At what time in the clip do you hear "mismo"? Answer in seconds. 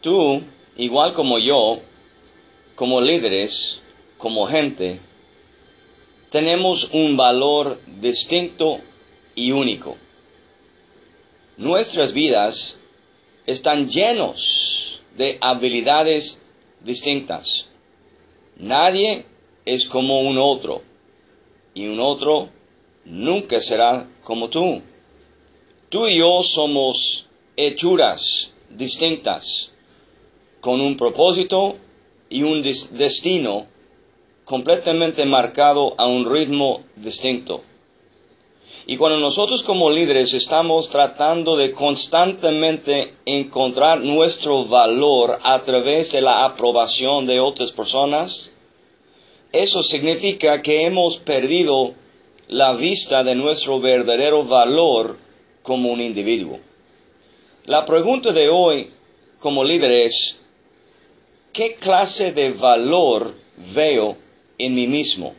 64.86-65.34